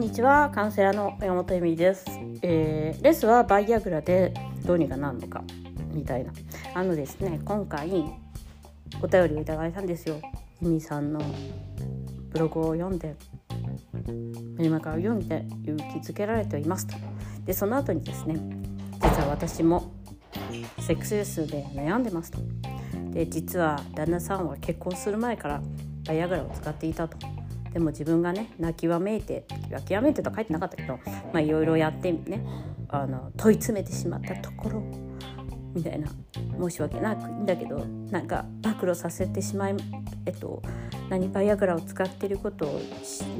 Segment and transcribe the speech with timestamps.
[0.00, 2.06] んにちはカウンセラーの山本恵美です、
[2.40, 4.32] えー、レスはバイアグラで
[4.64, 5.44] どうにかなるのか
[5.92, 6.32] みたいな。
[6.74, 7.90] あのですね今回
[9.02, 10.16] お便りをいただいたんですよ。
[10.62, 11.20] 恵美さんの
[12.30, 13.14] ブログを読んで
[14.56, 16.94] メルマガを読んで勇気づけられていますと。
[17.44, 18.36] でその後にですね
[19.02, 19.92] 実は私も
[20.78, 22.38] セックスレスで悩んでますと。
[23.10, 25.62] で実は旦那さんは結婚する前から
[26.06, 27.18] バイアグラを使っていたと。
[27.72, 30.98] でも自分がね泣きわめいて泣きわめいてとは書いてなかったけど
[31.38, 32.44] いろいろやってね
[32.88, 34.82] あの問い詰めてしまったところ
[35.74, 36.08] みたいな
[36.60, 37.78] 申し訳ないんだけど
[38.10, 39.76] なんか暴露させてしまい
[40.26, 40.62] えっと
[41.08, 42.80] 何バイアグラを使ってることを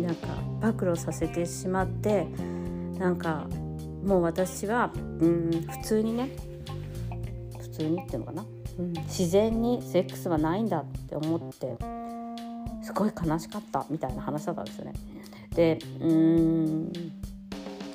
[0.01, 0.29] なんか
[0.61, 2.27] 暴露させてしまって
[2.99, 3.47] なんか
[4.05, 6.31] もう私はうん普通にね
[7.59, 8.45] 普通にっていうのかな、
[8.79, 11.77] うん、自然にセックスはないんだって思って
[12.91, 14.93] すごい悲しかったみたいな話だったんですよね。
[15.55, 16.93] でうん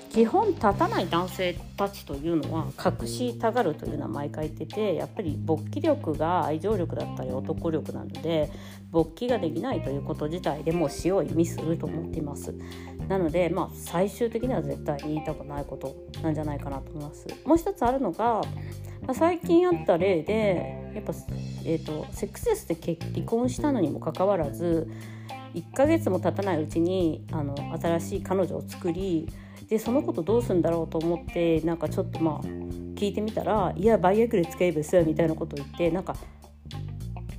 [0.10, 2.68] 基本立たない男性たちというのは
[3.02, 8.50] 隠したがるというのは毎回言っててやっぱり勃起力が愛情力だったり男力なので
[8.92, 12.56] 勃起ができないということ自体でもう死を意味すると思っています
[13.10, 18.42] なのでまあ最終的には絶対言いたくないことなんじゃないかなと思いますもう一つあるのが、
[19.06, 21.14] まあ、最近あった例でやっぱ、
[21.64, 22.76] えーと、セックスレスで
[23.14, 24.88] 離婚したのにもかかわらず
[25.54, 29.30] 1ヶ月も経たないうちにあの新しい彼女を作り
[29.70, 32.48] でそのことどうするんだろうと思ってなんかちょっとまあ
[32.96, 36.16] 聞いてみたら「いやバイアグレ使えばす」みたいなことを言ってなんか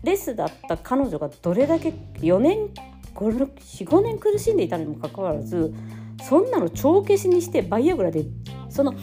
[0.03, 2.71] レスだった彼女がどれだけ4年
[3.15, 5.75] 45年苦しんでいたのにもかかわらず
[6.23, 8.25] そんなの帳消しにしてバイアグラで
[8.69, 8.95] その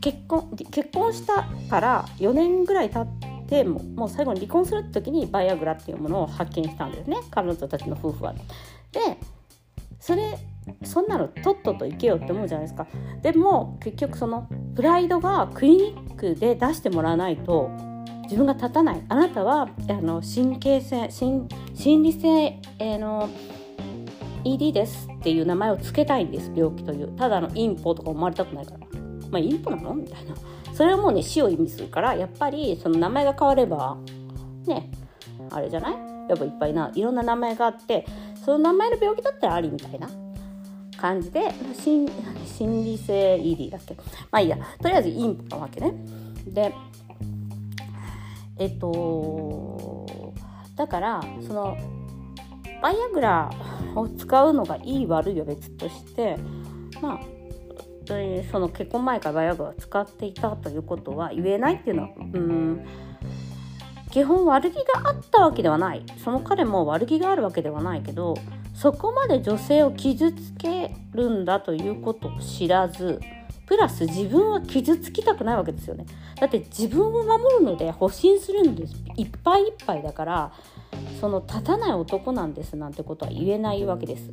[0.00, 7.18] 結婚結婚したから4年ぐらい経ってももう最後に離婚する時にバイアグラっていうものを発見したんですね。
[7.30, 8.34] 彼女たちの夫婦は。
[8.92, 9.18] で
[10.00, 10.38] それ
[10.82, 12.86] そんなのとっとと行けよって思うじゃないですか。
[13.22, 17.70] でも結局そのプライドがクリニックで出してもらわないと
[18.24, 19.02] 自分が立たない。
[19.08, 21.48] あなたはあの神経性心
[22.02, 23.28] 理性、えー、の
[24.44, 26.50] ED ですっていう名前を付けたいんです。
[26.54, 27.08] 病気という。
[27.16, 28.83] ただのインポとか思われたくないから。
[29.34, 29.94] まあインポなの？
[29.94, 30.34] みたいな。
[30.72, 33.96] それはもうね死を意味するからやっぱりその名前が変われば
[34.66, 34.90] ね
[35.50, 35.92] あれじゃない？
[36.28, 38.06] やっぱいっぱいないろんな名前があって
[38.44, 40.08] その名前の病気だったらありみたいな。
[40.96, 42.08] 感じで心
[42.46, 43.94] 心理性 ED だっけ？
[44.30, 44.56] まあいいや。
[44.80, 45.92] とりあえずインポなわけね。
[46.46, 46.72] で
[48.58, 50.06] えっと
[50.76, 51.76] だからその
[52.80, 53.50] バイアグラ
[53.96, 56.38] を使うのがいい悪いは別として
[57.02, 57.20] まあ
[58.50, 62.86] その結婚前からバイアグラを使っていたということは言えないっていうのはうん。
[64.10, 66.04] 基本悪気があったわけではない。
[66.22, 68.34] その彼も悪気があるわけではないけど
[68.74, 73.20] そこまで女性を傷つけるんだということを知らず
[73.66, 76.06] プラス自分は傷つきたくないわけですよね。
[76.38, 78.94] だって自分を守るので保身するんです。
[79.16, 80.52] いっぱいいっぱいだから
[81.20, 84.30] その立たない男なんですなんてことは言えないわけです。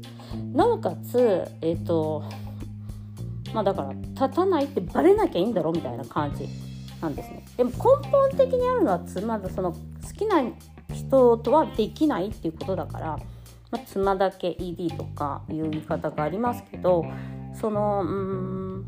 [0.53, 2.23] なおかつえっ、ー、と
[3.53, 6.47] まあだから立たないってバレなきゃいいんだろみたいな感じ
[7.01, 7.43] なんですね。
[7.57, 7.77] でも根
[8.09, 9.77] 本的にあるのは妻だその好
[10.15, 10.41] きな
[10.93, 13.07] 人とはできないっていうことだから、
[13.71, 17.05] まあ、妻だけ ED とかいう言い方がありますけど
[17.59, 18.85] そのうん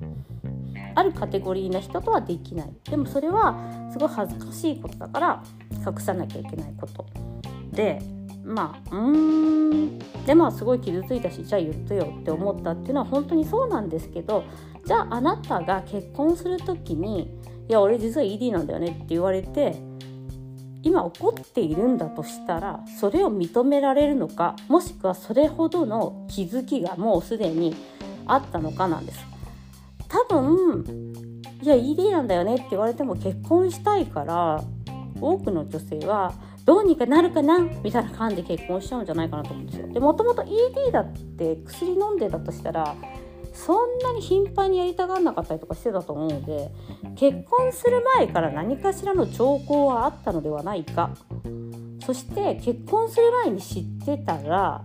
[0.96, 2.73] あるカテゴリーな人とはできない。
[2.84, 5.44] でもそれはすごい恥ずかしいことだから
[5.85, 7.06] 隠さなきゃいけないこと。
[7.72, 8.00] で
[8.43, 14.43] まあうんでまあすごい傷ついたしじゃあ言ってよって思ったっていうのは本当にそうなんですけど
[14.85, 17.37] じゃああなたが結婚する時に
[17.69, 19.75] いや俺実は ED なんだよねって言われて
[20.83, 27.73] 今怒っているんだとしたらそれを認められるのかもしくはそれほどの気づきがもうすでに
[28.25, 29.25] あったのかなんです。
[30.09, 31.13] 多分
[31.61, 34.63] いや ED なんだよねって言われても結婚したいから
[35.19, 36.33] 多くの女性は
[36.66, 39.87] どうにかなるかなみたいな感じで結婚しちゃうんじゃないかなと思うんですよ。
[39.87, 42.96] でもともと ED だって薬飲んでたとしたら
[43.53, 46.72] そんなに頻繁にやりたがらなかったりとかしてたと思うので
[47.16, 51.11] 結婚する前から何かしらの兆候はあったのではないか
[52.05, 54.84] そして結婚する前に知ってたら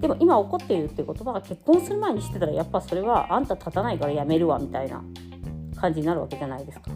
[0.00, 5.02] でも今怒っているっていう言葉が結婚する前に知ってたらやっぱそれはあんた立たないからやめるわみたいな
[5.76, 6.90] 感じになるわけじゃないですか。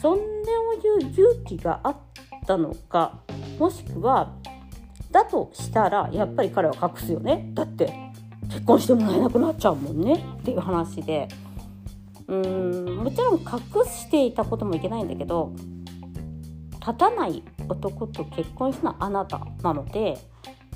[0.00, 1.96] そんでもいう勇気があっ
[2.46, 3.20] たのか
[3.58, 4.32] もしくは
[5.10, 7.50] だとしたらやっぱり彼は隠すよね。
[7.54, 7.92] だって
[8.48, 10.24] 結婚してもらえなくなっちゃうもんね。
[10.40, 11.28] っていう話で。
[12.28, 15.52] うーんもちろん隠していたこともいけないんだけど
[16.80, 20.18] 立たない男と結婚したのはあなたなので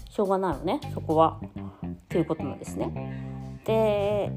[0.08, 1.40] しょうがないよねそこは。
[2.08, 3.60] ということなんですね。
[3.64, 4.32] で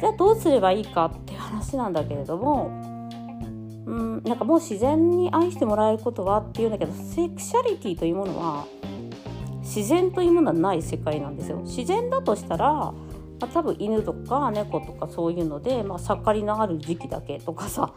[0.00, 2.89] じゃあどうすればいいかっていう話なんだけれども
[3.90, 8.64] うんなんかもう自然に愛してもらえることはっていうんだけどセクシャリティというものは
[9.62, 11.58] 自然というものはない世界なんですよ。
[11.64, 12.94] 自然だとしたら、ま
[13.40, 17.92] あ、多分犬とか猫とかそういうので、まあ、盛りのある時期だけとかさ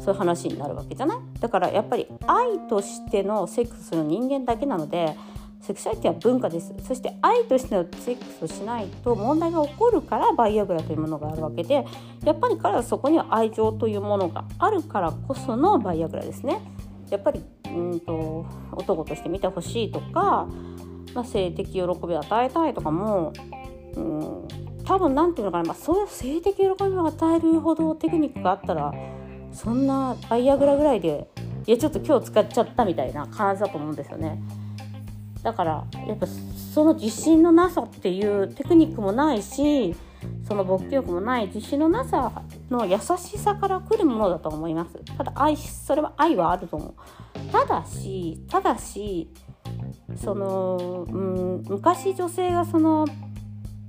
[0.00, 1.18] そういう話になるわけじゃない？
[1.40, 5.14] だからやっぱり愛としてのセックスする人間だけなので
[5.60, 11.84] セクシャリティは文化ですそして愛としてのセックスをしないと問題が起こるからバイアグラというものがあるわけで
[12.24, 16.60] やっぱり彼はそこには愛情というものがあるからこそのバイアグラですね
[17.10, 20.48] やっぱりうんと男として見てほしいとか、
[21.14, 23.32] まあ、性的喜びを与えたいとかも、
[23.94, 24.48] うん、
[24.84, 28.92] 多分何て言うのかな、まあ、そういう性的喜びを与えるほどテクニックがあったら
[29.52, 31.28] そんなバイアグラぐらいで
[31.66, 34.40] いやちょっと今日使っちゃったみたいな感じだと思うんですよね。
[35.42, 36.26] だからやっぱ
[36.74, 39.94] その自信のなさっていうテクニックもないし
[40.46, 44.94] その勃起力もない自信のなさの優しさから来るものだと思います。
[45.16, 47.52] ただ愛それは愛はあると思う。
[47.52, 49.30] ただしただし
[50.16, 53.06] その、うん、昔女性がその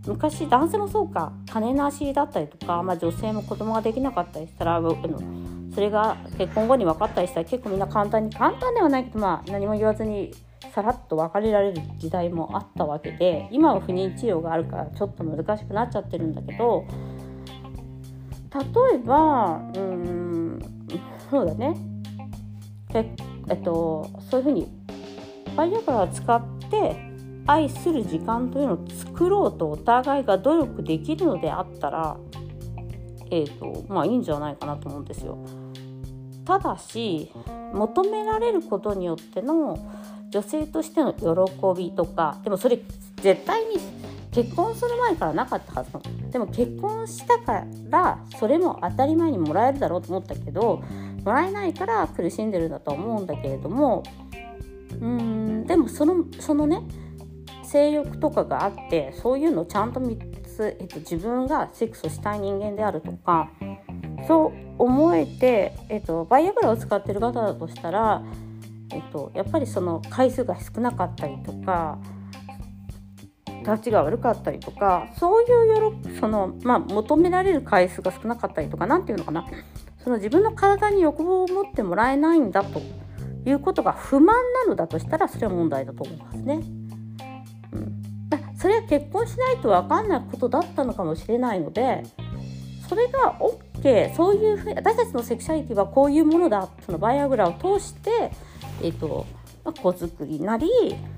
[0.05, 10.33] 昔男性もそうか金なしだったりとか、まあ、女性も子供ができなかったりしたらそれが結婚後に分かったりしたら結構みんな簡単に簡単ではないけど、まあ、何も言わずに
[10.73, 16.85] さらっと別れられる時代もあったわけで今は不妊治療があるからちょっと難しくなっちゃってるんだけど
[18.53, 20.59] 例えばうん
[21.29, 21.75] そうだね
[22.93, 23.09] え
[23.49, 24.67] えっとそういうふうに
[25.55, 26.95] バイアグラを使って
[27.47, 32.17] 愛する時間というのを作ろうとお互いが努力できるのであったら
[33.31, 35.37] えーとまあいいんじゃないかなと思うんですよ。
[36.45, 37.31] ただし
[37.73, 39.77] 求められることによっての
[40.29, 42.79] 女性としての喜びとかでもそれ
[43.21, 43.77] 絶対に
[44.31, 46.31] 結婚する前からなかったはずなの。
[46.31, 50.83] でも結婚したからそれも当たり前にもらえるだろうと思ったけど
[51.23, 54.03] もらえないから苦しんでるんだと思うんだけれども
[55.01, 56.83] うんでもそのそのね
[57.63, 63.49] 性欲とかがあってそういうのをちゃんと3つ、えっと、自分がセックスをしたい人間であるとか
[64.27, 68.23] そう思えて、えっと、バイアグラを使ってる方だとしたら
[68.91, 71.99] えっと、やっぱりその回数が少なかったりとか
[73.59, 79.45] 立ちが悪かったりとかそういうその、まあ、求められる回数が少なかったりとか何て言うのかな
[80.03, 82.81] その自分の体に欲望を持ってもらえないんだと
[83.45, 86.61] いうことが不満なのだとしたらそれは問題だと思いますね。
[87.71, 88.01] うん、
[88.57, 92.03] それは結婚しないと分かんないことだったのかもしれないので
[92.87, 98.31] それが OK そういうふうに私たちのセクシャリティはこういうものだそのバイアグラを通して
[98.81, 99.25] えっ、ー、と、
[99.63, 100.67] ま、子作りなり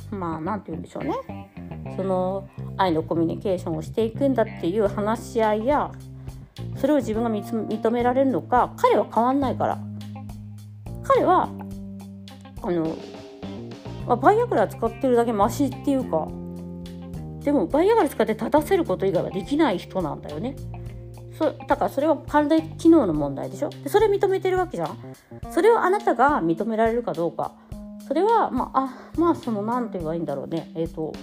[0.09, 1.51] まあ何て言うんでしょうね。
[1.95, 2.47] その
[2.77, 5.91] 愛のコミュニケーションをしていくんだっていう話し合いや
[6.77, 9.79] それを自分が認められるのか彼は変わんないから。
[11.03, 11.49] 彼は
[12.61, 12.95] あの、
[14.07, 16.27] まあ、バイアグラ使ってるだけマシっていうか。
[17.43, 20.55] でもバイアグラ使って立たせること以外はできない人なんだよね。
[21.41, 23.69] そだからそれは体機能の問題でしょ？
[23.69, 24.97] でそれ認めてるわけじゃん？
[25.51, 27.53] それをあなたが認められるかどうか。
[28.07, 28.85] それはまあ
[29.15, 30.71] あまあその何て言えばいいんだろうね。
[30.75, 31.13] えっ、ー、と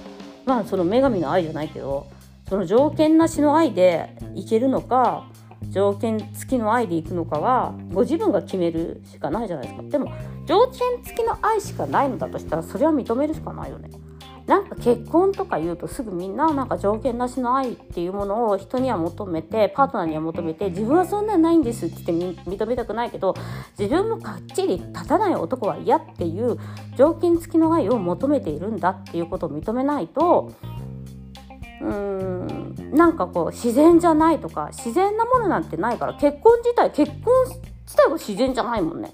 [0.45, 2.09] まあその女神の愛じゃないけど
[2.49, 5.31] その条件なしの愛でいけるのか
[5.71, 9.83] 条件付きの愛でいくのかはご自分が決めるしかないじゃないですか。
[9.85, 10.11] でも
[10.47, 13.91] 条件付きの愛しかないのだとしたらそれは認めるしかないよね。
[14.49, 23.37] なんか結婚とか言うとすぐみんななんか条件なしの愛っていうものを人には求めてパートナーには求めて自分はそんなんないんですって認めたくないけど
[23.79, 26.57] 自分もかっちり立たない男は嫌っていう
[26.97, 30.51] 条件付きの愛を求めているんだっていうことを認めないと
[31.83, 37.35] うーんなんかこう自然じゃないとか自然なものなんてないから結婚自体結婚
[37.85, 39.13] 自体は自然じゃないもんね。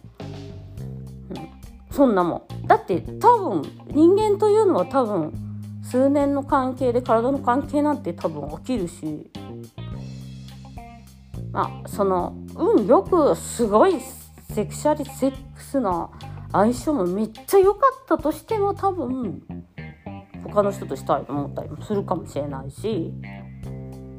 [1.95, 2.67] そんなもん。
[2.67, 5.33] だって多分人間というのは多分
[5.85, 9.31] 数年の関係で体の関係なんて多分起きるし。
[11.53, 14.01] まあその運よくすごい
[14.51, 16.11] セクシャリセックスな
[16.51, 19.45] 相性もめっちゃ良かったとしても多分
[20.43, 23.13] 他の人としたいと思ったりもするかもしれないし。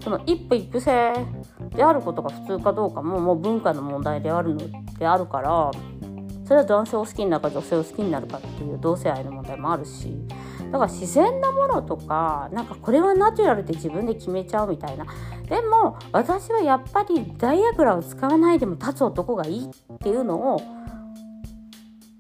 [0.01, 1.13] その一夫一夫制
[1.75, 4.61] であることが普通かどうかももう文化の問題であるの
[4.99, 5.71] であるから。
[6.45, 10.13] それは男性を好きになるか女性を好きになるかっていう同性愛の問題もあるし
[10.71, 15.05] だから自然なものとかなんかこれはナチュラルで自分で決めちゃうみたいな。
[15.47, 20.61] でも私はやっぱりダイアグラを使わないでも立つ男がいいっていうのを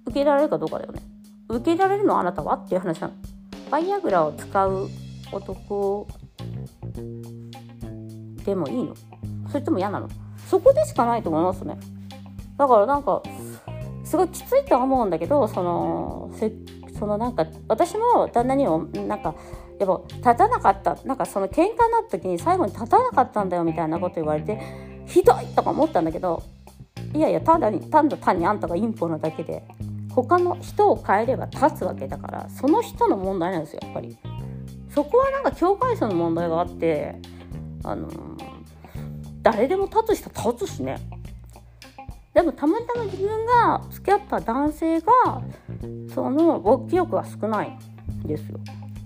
[0.05, 1.01] 受けられるかどうかだよね。
[1.49, 3.13] 受けられるのあなたはっていう話なの。
[3.71, 4.89] バイアグラを使う
[5.31, 6.07] 男
[8.45, 8.95] でもいいの。
[9.49, 10.07] それとも嫌なの。
[10.47, 11.77] そこでしかないと思いますね。
[12.57, 13.21] だからなんか
[14.05, 16.31] すごいきついと思うんだけどその
[16.97, 19.35] そのなんか私も旦那にもなんか
[19.79, 24.61] やっぱ立たなかったなんかその喧嘩になった時に最後に立たなかったんだよみたいなこと言われて
[25.05, 26.43] ひどいとか思ったんだけど
[27.13, 29.63] いやいやただに単だ単にあんたがインポなだけで
[30.13, 34.17] 他の人を変えれば立つわけだからその人の問題なんですよやっぱり。
[34.95, 37.15] そこはなんか境界線の問題があって
[37.83, 38.09] あの
[39.41, 40.97] 誰でも立つ人立つしね
[42.35, 45.07] でもたまたま自分が付き合った男性が
[46.13, 47.79] その勃起欲が少ない
[48.25, 48.59] んですよ。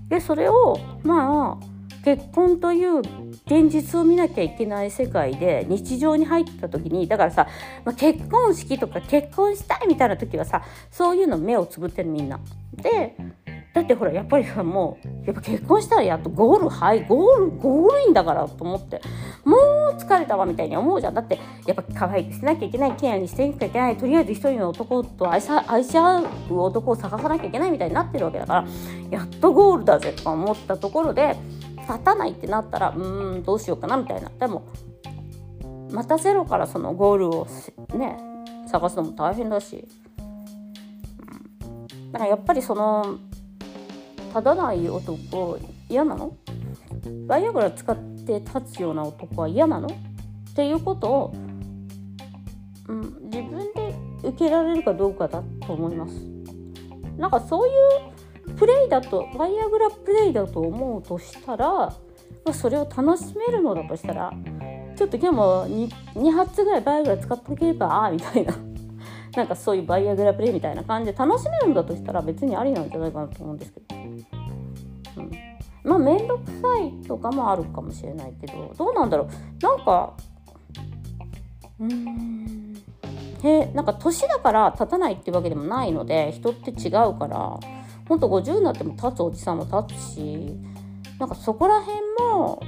[0.09, 1.65] でそれをまあ
[2.03, 2.99] 結婚という
[3.45, 7.47] 現実を見なきゃいけない世界で日常に入った時にだからさ、
[7.85, 12.39] まあ、結婚式とか結婚したいみたいな時はさそういうの目をつぶってるみんな。
[12.81, 13.15] で
[13.73, 19.01] だってほらやっぱりさもうやっぱ結婚したらやっとゴールはいゴールゴールインだからと思って。
[19.45, 21.13] もう疲れたわみたいに思うじゃん。
[21.13, 26.27] だってやっぱ可愛くしなきゃいけないケアにしていかなきゃいけないとりあえず一人の男と愛し愛し合う
[26.59, 28.67] 男を探さなきゃいけないみたいになってるわけだから
[29.09, 31.35] やっとゴールだぜとか思ったところで
[31.77, 34.29] 立たないってなったらうーんどうしようかなみたいな。
[34.29, 34.67] でも
[35.91, 37.47] またゼロからそのゴールを
[37.95, 38.17] ね
[38.67, 39.87] 探すのも大変だし、
[42.11, 43.17] だからやっぱりその
[44.29, 45.59] 立たない男
[45.89, 46.35] 嫌なの？
[47.27, 49.87] バイアグラ使って立つような男は嫌なの？
[49.87, 51.33] っていうことを、
[52.87, 56.13] うん、自分で受けられるかどうかだと思います。
[57.17, 57.71] なんかそうい
[58.47, 61.93] うプレイだとバイアグラプレイだと思うとしたら、ま
[62.45, 64.33] あ、それを楽しめるのだとしたら
[64.95, 68.53] ちょっと今日も 2, 2発ぐらいバイアグラ使っとけばみたいな。
[69.37, 73.95] なんかそういうバイアグラプレイみたいな感じで楽しめるんだとしたら別にありなんじゃないかなと思うんですけど、
[75.83, 79.63] まあ面倒くさいとかもあるかもしれないけどどうなんだろう。
[79.63, 80.13] なんか
[81.79, 82.75] うん。
[83.43, 87.59] へなんか年だから立たないってわけでもないので人って違うから
[88.07, 90.57] ほんと50になっても立つおじさんも立つし
[91.19, 92.61] なんかそこら辺も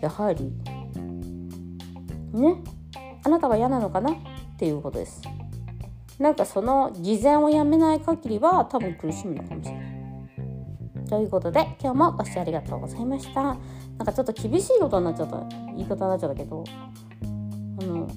[0.00, 0.52] やはり
[2.32, 2.62] ね
[3.24, 4.16] あなたが嫌なのかなっ
[4.58, 5.22] ていうことです。
[6.18, 9.77] なんかその偽善をやめない限りは多分苦しむのかもしれない。
[11.08, 13.58] ということで今日もご視聴ありがとうございましたなん
[14.04, 15.42] かちょっと厳しいことになっちゃった
[15.74, 16.64] 言い方になっちゃったけど
[17.80, 18.08] あの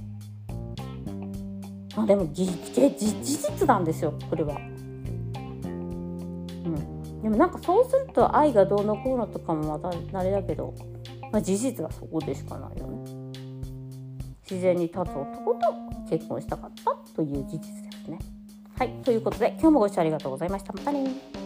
[1.95, 4.55] まあでも事実なんですよこれは。
[4.55, 4.57] う
[6.69, 10.73] ん、でもなんかそうすると愛がどうのこうのとかもまたあれだけど、
[11.31, 12.97] まあ、事実はそこでしかないよね。
[14.49, 15.59] 自然に立つ男と
[16.09, 18.19] 結婚したかったという事実ですね。
[18.77, 20.73] はい、ということで今日もご視聴ありがとうございました。
[20.73, 21.40] またね